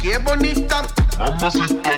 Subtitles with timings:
[0.00, 0.82] Qué bonita.
[1.18, 1.90] Mamacita.